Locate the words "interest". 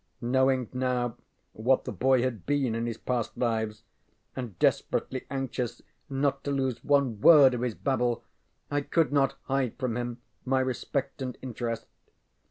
11.43-11.85